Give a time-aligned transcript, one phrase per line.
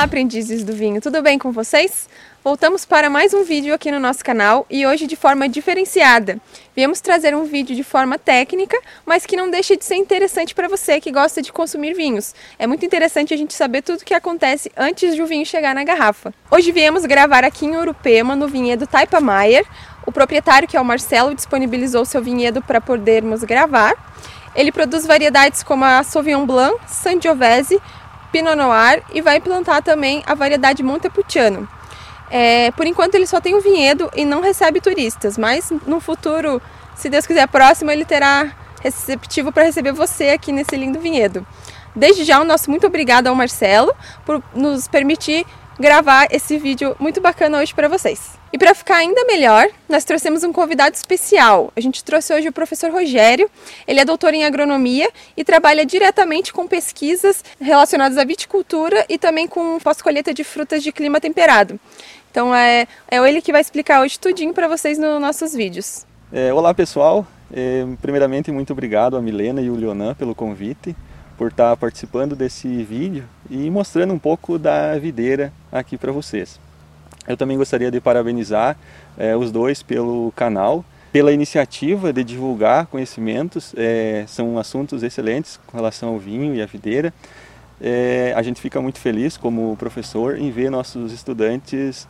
[0.00, 2.08] Olá, aprendizes do vinho, tudo bem com vocês?
[2.42, 6.38] Voltamos para mais um vídeo aqui no nosso canal e hoje de forma diferenciada.
[6.74, 10.68] Viemos trazer um vídeo de forma técnica, mas que não deixa de ser interessante para
[10.68, 12.34] você que gosta de consumir vinhos.
[12.58, 15.74] É muito interessante a gente saber tudo o que acontece antes de o vinho chegar
[15.74, 16.32] na garrafa.
[16.50, 19.66] Hoje viemos gravar aqui em Urupema, no vinhedo Taipa Maier.
[20.06, 23.92] O proprietário, que é o Marcelo, disponibilizou seu vinhedo para podermos gravar.
[24.54, 27.80] Ele produz variedades como a Sauvignon Blanc, Sangiovese,
[28.32, 31.68] Pinot Noir e vai plantar também a variedade Montepulciano.
[32.30, 36.62] É, por enquanto ele só tem um vinhedo e não recebe turistas, mas no futuro,
[36.94, 41.44] se Deus quiser próximo, ele terá receptivo para receber você aqui nesse lindo vinhedo.
[41.94, 43.92] Desde já, o nosso muito obrigado ao Marcelo
[44.24, 45.44] por nos permitir
[45.78, 48.39] gravar esse vídeo muito bacana hoje para vocês.
[48.52, 51.72] E para ficar ainda melhor, nós trouxemos um convidado especial.
[51.76, 53.48] A gente trouxe hoje o professor Rogério.
[53.86, 59.46] Ele é doutor em agronomia e trabalha diretamente com pesquisas relacionadas à viticultura e também
[59.46, 61.78] com pós-colheita de frutas de clima temperado.
[62.28, 66.04] Então é, é ele que vai explicar hoje tudinho para vocês nos nossos vídeos.
[66.32, 70.94] É, olá pessoal, é, primeiramente muito obrigado a Milena e o Leonan pelo convite,
[71.38, 76.58] por estar participando desse vídeo e mostrando um pouco da videira aqui para vocês.
[77.26, 78.76] Eu também gostaria de parabenizar
[79.16, 85.76] é, os dois pelo canal, pela iniciativa de divulgar conhecimentos, é, são assuntos excelentes com
[85.76, 87.12] relação ao vinho e à videira.
[87.82, 92.06] É, a gente fica muito feliz como professor em ver nossos estudantes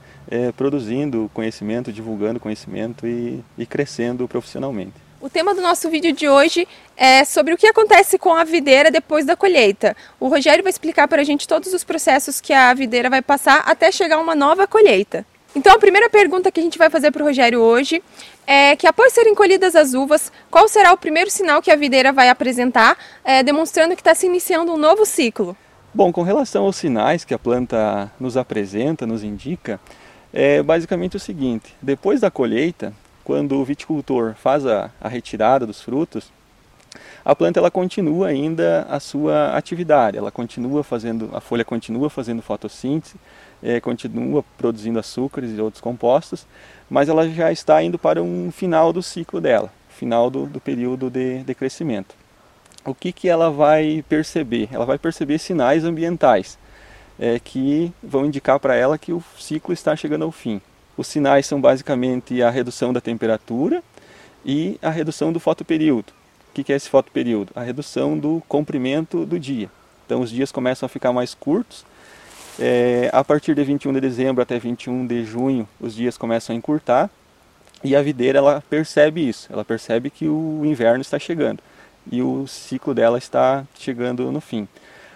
[0.57, 5.10] produzindo conhecimento, divulgando conhecimento e, e crescendo profissionalmente.
[5.23, 8.91] O tema do nosso vídeo de hoje é sobre o que acontece com a videira
[8.91, 9.95] depois da colheita.
[10.19, 13.59] O Rogério vai explicar para a gente todos os processos que a videira vai passar
[13.67, 15.27] até chegar uma nova colheita.
[15.55, 18.03] Então a primeira pergunta que a gente vai fazer para o Rogério hoje
[18.47, 22.13] é que após serem colhidas as uvas, qual será o primeiro sinal que a videira
[22.13, 25.55] vai apresentar, é, demonstrando que está se iniciando um novo ciclo?
[25.93, 29.79] Bom, com relação aos sinais que a planta nos apresenta, nos indica,
[30.33, 32.95] é basicamente o seguinte: depois da colheita,
[33.25, 36.31] quando o viticultor faz a, a retirada dos frutos,
[37.25, 42.43] a planta ela continua ainda a sua atividade, ela continua fazendo, a folha continua fazendo
[42.43, 43.17] fotossíntese,
[43.63, 46.47] é, continua produzindo açúcares e outros compostos,
[46.89, 51.11] mas ela já está indo para um final do ciclo dela, final do, do período
[51.11, 52.15] de, de crescimento.
[52.85, 54.69] O que, que ela vai perceber?
[54.73, 56.59] Ela vai perceber sinais ambientais
[57.19, 60.61] é, que vão indicar para ela que o ciclo está chegando ao fim.
[61.01, 63.83] Os sinais são basicamente a redução da temperatura
[64.45, 66.13] e a redução do fotoperíodo.
[66.51, 67.53] O que é esse fotoperíodo?
[67.57, 69.71] A redução do comprimento do dia.
[70.05, 71.87] Então os dias começam a ficar mais curtos.
[72.59, 76.59] É, a partir de 21 de dezembro até 21 de junho, os dias começam a
[76.59, 77.09] encurtar.
[77.83, 81.63] E a videira ela percebe isso, ela percebe que o inverno está chegando
[82.13, 84.69] e o ciclo dela está chegando no fim.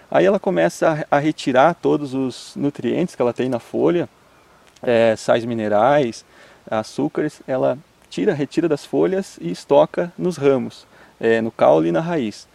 [0.09, 4.09] Aí ela começa a retirar todos os nutrientes que ela tem na folha,
[4.85, 6.23] é, sais minerais,
[6.69, 7.77] açúcares, ela
[8.09, 10.87] tira, retira das folhas e estoca nos ramos,
[11.19, 12.47] é, no caule e na raiz.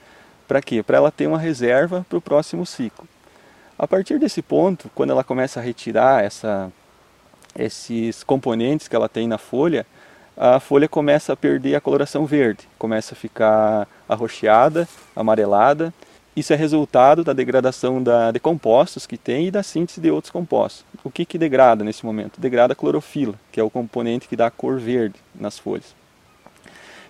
[0.49, 0.83] Para quê?
[0.83, 3.07] Para ela ter uma reserva para o próximo ciclo.
[3.79, 6.71] A partir desse ponto, quando ela começa a retirar essa,
[7.59, 9.87] esses componentes que ela tem na folha,
[10.37, 15.93] a folha começa a perder a coloração verde, começa a ficar arroxeada, amarelada
[16.37, 20.31] isso é resultado da degradação da, de compostos que tem e da síntese de outros
[20.31, 20.85] compostos.
[21.03, 22.41] O que, que degrada nesse momento?
[22.41, 25.95] Degrada a clorofila, que é o componente que dá a cor verde nas folhas.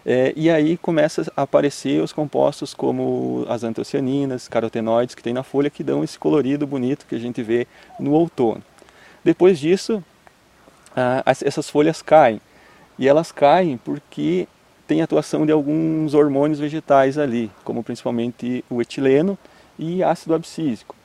[0.05, 5.43] É, e aí começa a aparecer os compostos como as antocianinas, carotenoides que tem na
[5.43, 7.67] folha que dão esse colorido bonito que a gente vê
[7.99, 8.63] no outono.
[9.23, 10.03] Depois disso,
[10.97, 12.41] ah, essas folhas caem.
[12.99, 14.49] E elas caem porque
[14.91, 19.39] tem atuação de alguns hormônios vegetais ali, como principalmente o etileno
[19.79, 20.97] e ácido abscísico.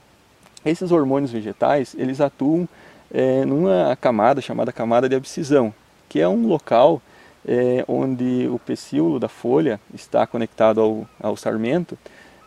[0.65, 2.67] Esses hormônios vegetais, eles atuam
[3.13, 5.71] é, numa camada chamada camada de abscisão,
[6.09, 6.99] que é um local
[7.47, 11.95] é, onde o pecíolo da folha está conectado ao, ao sarmento,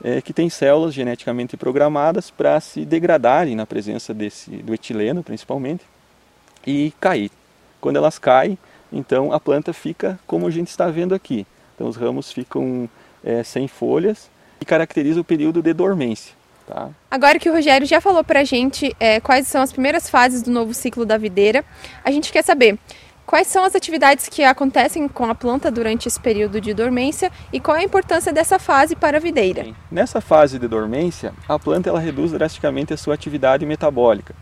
[0.02, 5.84] é, que tem células geneticamente programadas para se degradarem na presença desse, do etileno, principalmente,
[6.66, 7.30] e cair.
[7.80, 8.58] Quando elas caem,
[8.92, 11.46] então a planta fica como a gente está vendo aqui.
[11.74, 12.88] Então os ramos ficam
[13.22, 14.30] é, sem folhas
[14.60, 16.34] e caracteriza o período de dormência.
[16.66, 16.90] Tá?
[17.10, 20.42] Agora que o Rogério já falou para a gente é, quais são as primeiras fases
[20.42, 21.64] do novo ciclo da videira,
[22.04, 22.78] a gente quer saber
[23.24, 27.60] quais são as atividades que acontecem com a planta durante esse período de dormência e
[27.60, 29.66] qual é a importância dessa fase para a videira.
[29.90, 34.34] Nessa fase de dormência, a planta ela reduz drasticamente a sua atividade metabólica.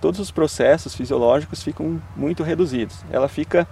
[0.00, 2.96] Todos os processos fisiológicos ficam muito reduzidos.
[3.10, 3.68] Ela fica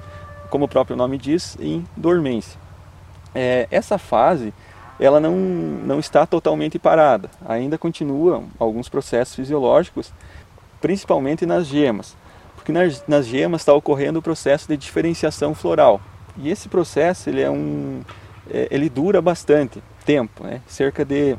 [0.50, 2.58] como o próprio nome diz, em dormência.
[3.34, 4.52] É, essa fase
[4.98, 10.12] ela não, não está totalmente parada, ainda continuam alguns processos fisiológicos
[10.80, 12.16] principalmente nas gemas,
[12.56, 16.00] porque nas, nas gemas está ocorrendo o processo de diferenciação floral.
[16.36, 18.02] E esse processo ele é um,
[18.50, 20.60] é, ele dura bastante tempo, né?
[20.66, 21.36] cerca de,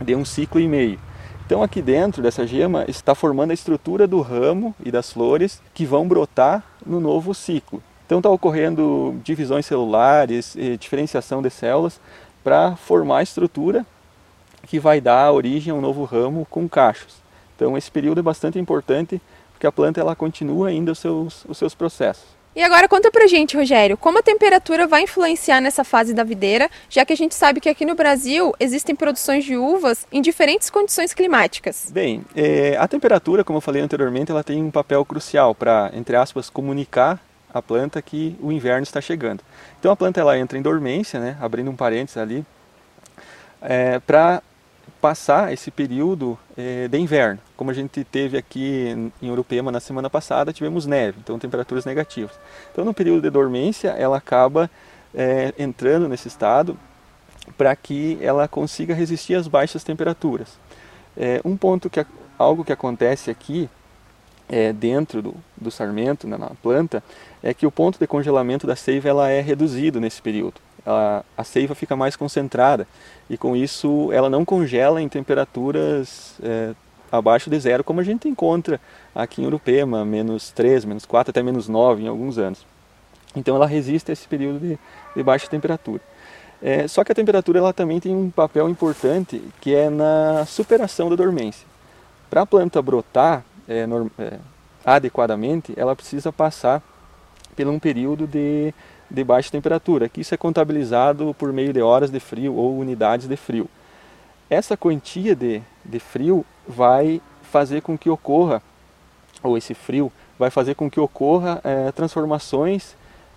[0.00, 0.98] de um ciclo e meio.
[1.46, 5.86] Então aqui dentro dessa gema está formando a estrutura do ramo e das flores que
[5.86, 7.82] vão brotar no novo ciclo.
[8.08, 12.00] Então está ocorrendo divisões celulares, diferenciação de células
[12.42, 13.84] para formar a estrutura
[14.66, 17.16] que vai dar origem a um novo ramo com cachos.
[17.54, 19.20] Então esse período é bastante importante
[19.52, 22.24] porque a planta ela continua ainda os seus, os seus processos.
[22.56, 26.70] E agora conta pra gente, Rogério, como a temperatura vai influenciar nessa fase da videira,
[26.88, 30.70] já que a gente sabe que aqui no Brasil existem produções de uvas em diferentes
[30.70, 31.90] condições climáticas.
[31.92, 36.16] Bem, é, a temperatura, como eu falei anteriormente, ela tem um papel crucial para, entre
[36.16, 37.20] aspas, comunicar
[37.52, 39.42] a planta que o inverno está chegando.
[39.78, 42.44] Então a planta ela entra em dormência, né, abrindo um parênteses ali,
[43.60, 44.42] é, para
[45.00, 47.38] passar esse período é, de inverno.
[47.56, 52.38] Como a gente teve aqui em Urupema na semana passada, tivemos neve, então temperaturas negativas.
[52.72, 54.70] Então no período de dormência ela acaba
[55.14, 56.78] é, entrando nesse estado
[57.56, 60.58] para que ela consiga resistir às baixas temperaturas.
[61.16, 62.04] É, um ponto que
[62.38, 63.68] algo que acontece aqui
[64.48, 67.02] é, dentro do, do sarmento, na, na planta,
[67.42, 70.54] é que o ponto de congelamento da seiva ela é reduzido nesse período.
[70.84, 72.86] Ela, a seiva fica mais concentrada
[73.28, 76.74] e com isso ela não congela em temperaturas é,
[77.10, 78.80] abaixo de zero, como a gente encontra
[79.14, 82.64] aqui em Urupema, menos 3, menos 4, até menos 9 em alguns anos.
[83.36, 84.78] Então ela resiste a esse período de,
[85.14, 86.00] de baixa temperatura.
[86.60, 91.08] É, só que a temperatura ela também tem um papel importante que é na superação
[91.08, 91.66] da dormência.
[92.28, 93.86] Para a planta brotar é,
[94.18, 94.38] é,
[94.84, 96.82] adequadamente, ela precisa passar
[97.54, 98.72] por um período de
[99.10, 103.26] de baixa temperatura, que isso é contabilizado por meio de horas de frio ou unidades
[103.26, 103.68] de frio.
[104.50, 108.62] Essa quantia de, de frio vai fazer com que ocorra,
[109.42, 112.96] ou esse frio vai fazer com que ocorra é, transformações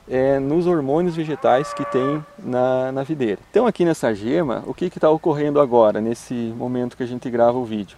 [0.10, 3.40] é, nos hormônios vegetais que tem na, na videira.
[3.50, 7.58] Então aqui nessa gema, o que está ocorrendo agora, nesse momento que a gente grava
[7.58, 7.98] o vídeo?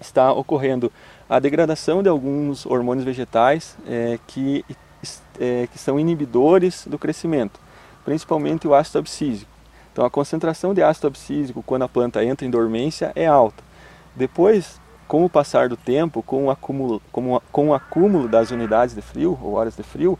[0.00, 0.92] Está ocorrendo
[1.28, 4.64] a degradação de alguns hormônios vegetais é, que
[5.38, 7.60] é, que são inibidores do crescimento,
[8.04, 9.50] principalmente o ácido abscísico.
[9.92, 13.62] Então a concentração de ácido abscísico quando a planta entra em dormência é alta.
[14.14, 18.94] Depois, com o passar do tempo, com o acúmulo, com com o acúmulo das unidades
[18.94, 20.18] de frio ou horas de frio,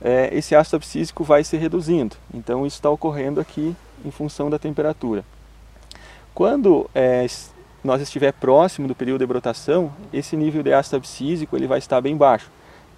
[0.00, 2.16] é, esse ácido abscísico vai se reduzindo.
[2.32, 3.74] Então isso está ocorrendo aqui
[4.04, 5.24] em função da temperatura.
[6.34, 7.26] Quando é,
[7.82, 12.00] nós estiver próximo do período de brotação, esse nível de ácido abscísico ele vai estar
[12.00, 12.50] bem baixo,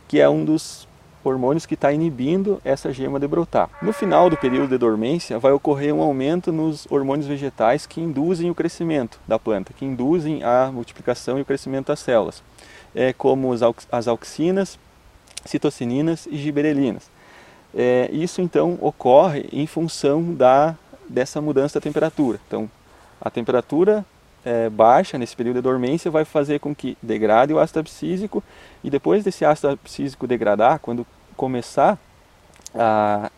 [0.09, 0.89] que é um dos
[1.23, 3.69] hormônios que está inibindo essa gema de brotar.
[3.83, 8.51] No final do período de dormência, vai ocorrer um aumento nos hormônios vegetais que induzem
[8.51, 12.43] o crescimento da planta, que induzem a multiplicação e o crescimento das células,
[12.95, 14.79] é, como as auxinas,
[15.45, 17.11] citocininas e giberelinas.
[17.75, 20.75] É, isso então ocorre em função da,
[21.09, 22.41] dessa mudança da temperatura.
[22.47, 22.69] Então,
[23.21, 24.05] a temperatura
[24.45, 28.43] é, baixa nesse período de dormência vai fazer com que degrade o ácido abscísico
[28.83, 31.07] e depois desse ácido abscísico degradar, quando
[31.37, 31.99] começar
[32.75, 33.31] a,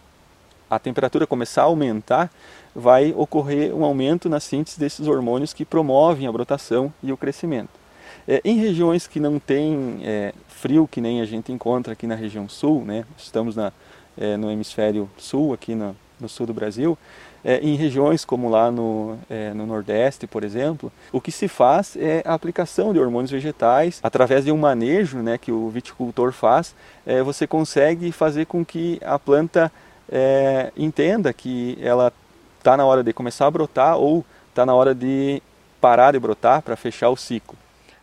[0.70, 2.30] a temperatura começar a aumentar,
[2.74, 7.82] vai ocorrer um aumento na síntese desses hormônios que promovem a brotação e o crescimento.
[8.26, 12.14] É, em regiões que não tem é, frio, que nem a gente encontra aqui na
[12.14, 13.04] região sul, né?
[13.18, 13.72] estamos na,
[14.16, 16.96] é, no hemisfério sul, aqui no, no sul do Brasil,
[17.44, 21.96] é, em regiões como lá no, é, no Nordeste, por exemplo, o que se faz
[21.96, 26.74] é a aplicação de hormônios vegetais através de um manejo né, que o viticultor faz.
[27.04, 29.72] É, você consegue fazer com que a planta
[30.10, 32.12] é, entenda que ela
[32.58, 35.42] está na hora de começar a brotar ou está na hora de
[35.80, 37.58] parar de brotar para fechar o ciclo.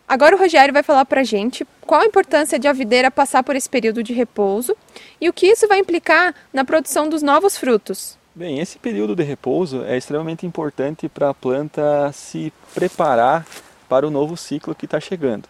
[0.06, 3.56] Agora o Rogério vai falar para gente qual a importância de a videira passar por
[3.56, 4.76] esse período de repouso
[5.22, 8.19] e o que isso vai implicar na produção dos novos frutos.
[8.40, 13.46] Bem, esse período de repouso é extremamente importante para a planta se preparar
[13.90, 15.44] para o novo ciclo que está chegando.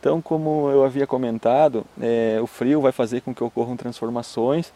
[0.00, 4.72] Então, como eu havia comentado, é, o frio vai fazer com que ocorram transformações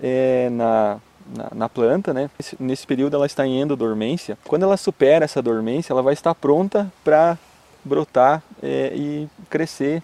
[0.00, 1.00] é, na,
[1.36, 2.14] na, na, planta.
[2.14, 2.30] Né?
[2.60, 4.38] Nesse, período ela está em endodormência.
[4.46, 7.36] Quando ela supera essa dormência, ela vai estar pronta para
[7.84, 10.00] brotar é, e crescer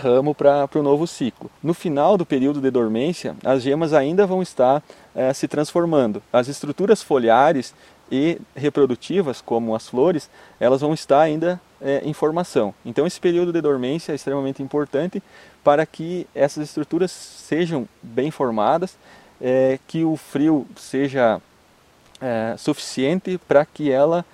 [0.00, 1.50] ramo para o novo ciclo.
[1.62, 4.82] No final do período de dormência, as gemas ainda vão estar
[5.14, 6.22] é, se transformando.
[6.32, 7.74] As estruturas foliares
[8.10, 10.28] e reprodutivas, como as flores,
[10.58, 12.74] elas vão estar ainda é, em formação.
[12.84, 15.22] Então, esse período de dormência é extremamente importante
[15.62, 18.96] para que essas estruturas sejam bem formadas,
[19.40, 21.40] é, que o frio seja
[22.20, 24.24] é, suficiente para que ela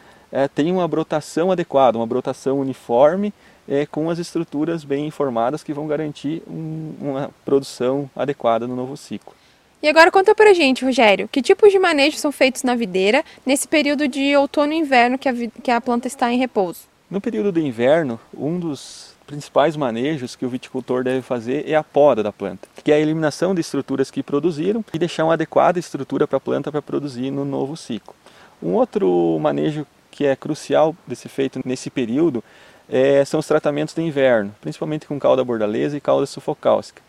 [0.55, 3.33] tenha uma brotação adequada, uma brotação uniforme
[3.69, 8.97] é, com as estruturas bem informadas que vão garantir um, uma produção adequada no novo
[8.97, 9.35] ciclo.
[9.83, 13.69] E agora conta pra gente, Rogério, que tipos de manejo são feitos na videira nesse
[13.69, 16.81] período de outono e inverno que a, que a planta está em repouso?
[17.11, 21.85] No período de inverno, um dos principais manejos que o viticultor deve fazer é a
[21.85, 25.79] poda da planta, que é a eliminação de estruturas que produziram e deixar uma adequada
[25.79, 28.15] estrutura para a planta para produzir no novo ciclo.
[28.63, 32.43] Um outro manejo que é crucial de ser feito nesse período
[32.89, 37.03] é, são os tratamentos de inverno, principalmente com cauda bordaleza e cauda sufocáustica.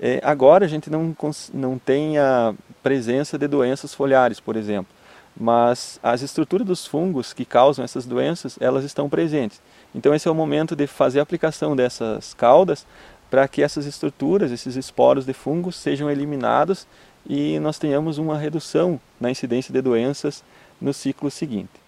[0.00, 1.14] É, agora a gente não,
[1.54, 4.92] não tem a presença de doenças foliares, por exemplo,
[5.36, 9.60] mas as estruturas dos fungos que causam essas doenças, elas estão presentes.
[9.94, 12.86] Então esse é o momento de fazer a aplicação dessas caudas
[13.30, 16.86] para que essas estruturas, esses esporos de fungos sejam eliminados
[17.26, 20.44] e nós tenhamos uma redução na incidência de doenças
[20.80, 21.81] no ciclo seguinte.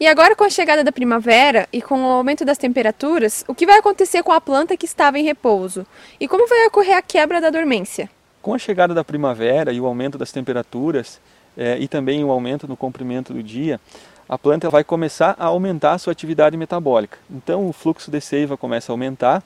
[0.00, 3.66] E agora com a chegada da primavera e com o aumento das temperaturas, o que
[3.66, 5.86] vai acontecer com a planta que estava em repouso?
[6.18, 8.08] E como vai ocorrer a quebra da dormência?
[8.40, 11.20] Com a chegada da primavera e o aumento das temperaturas
[11.54, 13.78] é, e também o aumento no comprimento do dia,
[14.26, 17.18] a planta vai começar a aumentar a sua atividade metabólica.
[17.30, 19.42] Então o fluxo de seiva começa a aumentar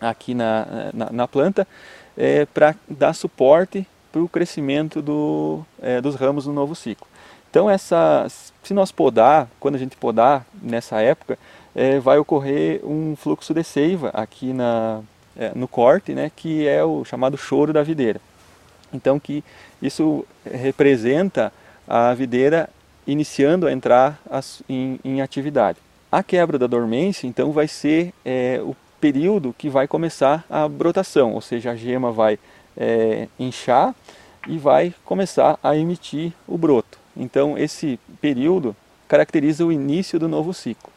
[0.00, 1.68] aqui na, na, na planta
[2.16, 7.06] é, para dar suporte para o crescimento do, é, dos ramos no novo ciclo.
[7.54, 8.26] Então, essa,
[8.64, 11.38] se nós podar, quando a gente podar nessa época,
[11.72, 15.00] é, vai ocorrer um fluxo de seiva aqui na,
[15.36, 18.20] é, no corte, né, que é o chamado choro da videira.
[18.92, 19.44] Então, que
[19.80, 21.52] isso representa
[21.86, 22.68] a videira
[23.06, 24.20] iniciando a entrar
[24.68, 25.78] em, em atividade.
[26.10, 31.34] A quebra da dormência, então, vai ser é, o período que vai começar a brotação,
[31.34, 32.36] ou seja, a gema vai
[32.76, 33.94] é, inchar
[34.48, 37.03] e vai começar a emitir o broto.
[37.16, 38.74] Então, esse período
[39.06, 40.92] caracteriza o início do novo ciclo.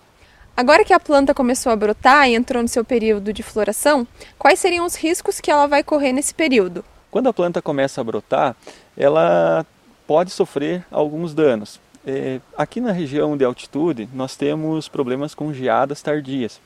[0.55, 4.07] Agora que a planta começou a brotar e entrou no seu período de floração,
[4.39, 6.83] quais seriam os riscos que ela vai correr nesse período?
[7.11, 8.55] Quando a planta começa a brotar,
[8.97, 9.63] ela
[10.07, 11.79] pode sofrer alguns danos.
[12.05, 16.59] É, aqui na região de altitude, nós temos problemas com geadas tardias.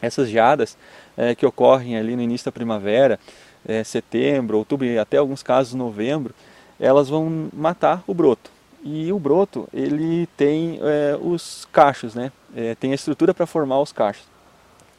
[0.00, 0.76] Essas geadas
[1.16, 3.20] é, que ocorrem ali no início da primavera,
[3.66, 6.34] é, setembro, outubro e até alguns casos novembro,
[6.80, 8.50] elas vão matar o broto.
[8.90, 12.32] E o broto, ele tem é, os cachos, né?
[12.56, 14.24] É, tem a estrutura para formar os cachos.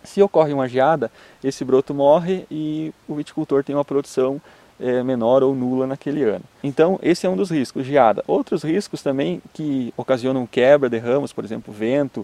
[0.04, 1.12] Se ocorre uma geada,
[1.44, 4.40] esse broto morre e o viticultor tem uma produção
[4.80, 6.44] é, menor ou nula naquele ano.
[6.64, 8.24] Então, esse é um dos riscos, geada.
[8.28, 12.24] Outros riscos também que ocasionam quebra de ramos, por exemplo, vento,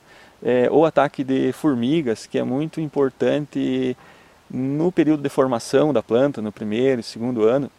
[0.69, 3.97] ou ataque de formigas, que é muito importante
[4.47, 7.71] no período de formação da planta, no primeiro e segundo ano.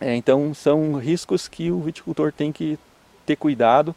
[0.00, 2.78] Então, são riscos que o viticultor tem que
[3.26, 3.94] ter cuidado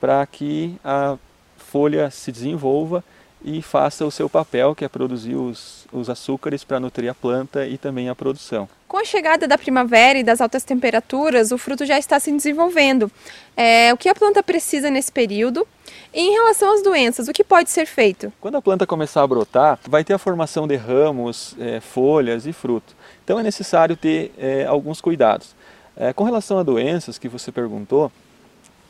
[0.00, 1.16] para que a
[1.56, 3.02] folha se desenvolva
[3.44, 7.66] e faça o seu papel, que é produzir os, os açúcares para nutrir a planta
[7.66, 8.68] e também a produção.
[8.86, 13.10] Com a chegada da primavera e das altas temperaturas, o fruto já está se desenvolvendo.
[13.56, 15.66] É, o que a planta precisa nesse período?
[16.14, 18.32] E em relação às doenças, o que pode ser feito?
[18.40, 22.52] Quando a planta começar a brotar, vai ter a formação de ramos, é, folhas e
[22.52, 22.94] fruto.
[23.24, 25.54] Então é necessário ter é, alguns cuidados.
[25.96, 28.12] É, com relação a doenças que você perguntou,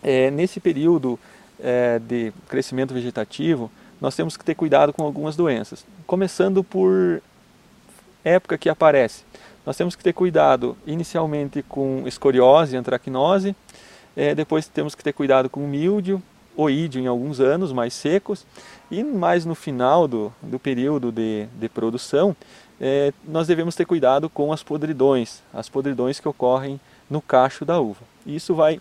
[0.03, 1.19] é, nesse período
[1.61, 5.85] é, de crescimento vegetativo, nós temos que ter cuidado com algumas doenças.
[6.07, 7.23] Começando por
[8.25, 9.25] época que aparece.
[9.65, 13.55] Nós temos que ter cuidado inicialmente com escoriose, antracnose,
[14.17, 16.23] é, depois temos que ter cuidado com míldio,
[16.57, 18.45] oídio em alguns anos mais secos,
[18.91, 22.37] e mais no final do, do período de, de produção,
[22.81, 27.81] é, nós devemos ter cuidado com as podridões, as podridões que ocorrem no cacho da
[27.81, 28.01] uva.
[28.27, 28.81] Isso vai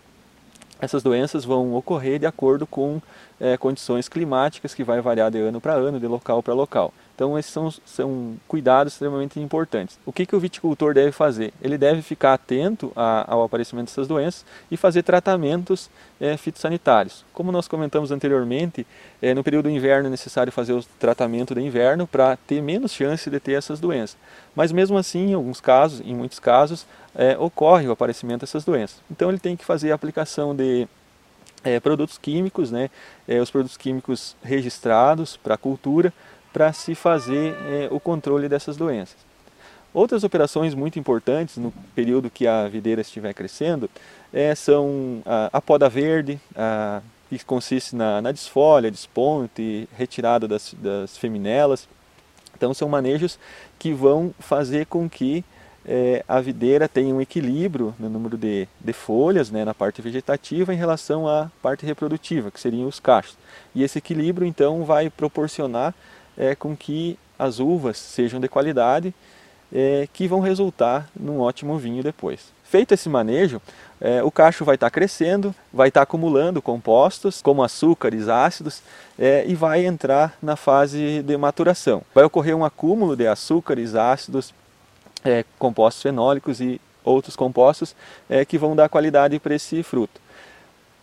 [0.82, 3.00] essas doenças vão ocorrer de acordo com
[3.40, 6.92] é, condições climáticas que vai variar de ano para ano, de local para local.
[7.14, 9.98] Então esses são, são cuidados extremamente importantes.
[10.04, 11.52] O que, que o viticultor deve fazer?
[11.60, 15.90] Ele deve ficar atento a, ao aparecimento dessas doenças e fazer tratamentos
[16.20, 17.24] é, fitossanitários.
[17.32, 18.86] Como nós comentamos anteriormente,
[19.20, 22.92] é, no período do inverno é necessário fazer o tratamento de inverno para ter menos
[22.92, 24.16] chance de ter essas doenças.
[24.54, 29.00] Mas mesmo assim, em alguns casos, em muitos casos, é, ocorre o aparecimento dessas doenças.
[29.10, 30.88] Então ele tem que fazer a aplicação de
[31.64, 32.90] é, produtos químicos, né,
[33.28, 36.12] é, os produtos químicos registrados para a cultura,
[36.52, 39.16] para se fazer é, o controle dessas doenças.
[39.94, 43.90] Outras operações muito importantes no período que a videira estiver crescendo
[44.32, 50.74] é, são a, a, poda verde, a, que consiste na, na desfolha, desponte, retirada das,
[50.78, 51.86] das feminelas.
[52.56, 53.38] Então são manejos
[53.78, 55.44] que vão fazer com que
[55.84, 60.72] é, a videira tem um equilíbrio no número de, de folhas né, na parte vegetativa
[60.72, 63.36] em relação à parte reprodutiva, que seriam os cachos.
[63.74, 65.94] E esse equilíbrio então vai proporcionar
[66.36, 69.14] é, com que as uvas sejam de qualidade,
[69.72, 72.52] é, que vão resultar num ótimo vinho depois.
[72.64, 73.60] Feito esse manejo,
[74.00, 78.82] é, o cacho vai estar tá crescendo, vai estar tá acumulando compostos como açúcares, ácidos
[79.18, 82.02] é, e vai entrar na fase de maturação.
[82.14, 84.54] Vai ocorrer um acúmulo de açúcares, ácidos,
[85.24, 87.94] é, compostos fenólicos e outros compostos
[88.28, 90.20] é, que vão dar qualidade para esse fruto.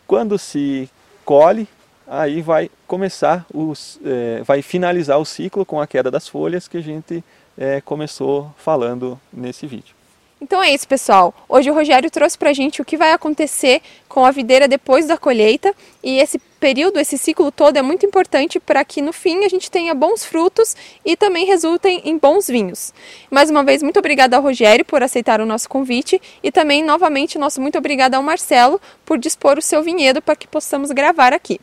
[0.08, 0.90] Quando se
[1.24, 1.68] colhe,
[2.10, 6.78] aí vai começar, os, é, vai finalizar o ciclo com a queda das folhas que
[6.78, 7.24] a gente
[7.58, 10.00] é, começou falando nesse vídeo.
[10.42, 11.34] Então é isso, pessoal.
[11.50, 15.06] Hoje o Rogério trouxe para a gente o que vai acontecer com a videira depois
[15.06, 19.44] da colheita e esse período, esse ciclo todo é muito importante para que no fim
[19.44, 22.94] a gente tenha bons frutos e também resultem em bons vinhos.
[23.30, 27.38] Mais uma vez, muito obrigada ao Rogério por aceitar o nosso convite e também, novamente,
[27.38, 31.60] nosso muito obrigada ao Marcelo por dispor o seu vinhedo para que possamos gravar aqui.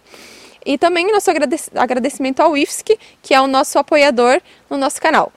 [0.67, 1.31] E também nosso
[1.77, 5.33] agradecimento ao IFSC, que é o nosso apoiador no nosso canal.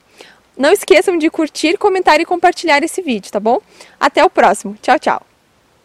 [0.58, 3.60] Não esqueçam de curtir, comentar e compartilhar esse vídeo, tá bom?
[3.98, 4.76] Até o próximo.
[4.82, 5.29] Tchau, tchau.